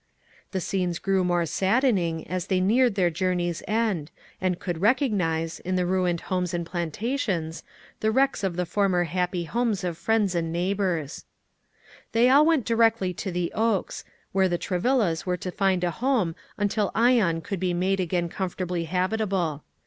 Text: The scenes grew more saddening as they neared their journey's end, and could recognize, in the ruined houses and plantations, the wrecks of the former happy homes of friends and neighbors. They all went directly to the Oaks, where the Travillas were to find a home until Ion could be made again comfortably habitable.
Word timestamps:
The 0.49 0.59
scenes 0.61 0.97
grew 0.97 1.23
more 1.23 1.45
saddening 1.45 2.27
as 2.27 2.47
they 2.47 2.59
neared 2.59 2.95
their 2.95 3.11
journey's 3.11 3.61
end, 3.67 4.09
and 4.41 4.57
could 4.59 4.81
recognize, 4.81 5.59
in 5.59 5.75
the 5.75 5.85
ruined 5.85 6.21
houses 6.21 6.55
and 6.55 6.65
plantations, 6.65 7.61
the 7.99 8.09
wrecks 8.09 8.43
of 8.43 8.55
the 8.55 8.65
former 8.65 9.03
happy 9.03 9.43
homes 9.43 9.83
of 9.83 9.99
friends 9.99 10.33
and 10.33 10.51
neighbors. 10.51 11.25
They 12.13 12.31
all 12.31 12.47
went 12.47 12.65
directly 12.65 13.13
to 13.13 13.31
the 13.31 13.51
Oaks, 13.53 14.03
where 14.31 14.49
the 14.49 14.57
Travillas 14.57 15.27
were 15.27 15.37
to 15.37 15.51
find 15.51 15.83
a 15.83 15.91
home 15.91 16.33
until 16.57 16.89
Ion 16.95 17.39
could 17.41 17.59
be 17.59 17.75
made 17.75 17.99
again 17.99 18.27
comfortably 18.27 18.85
habitable. 18.85 19.63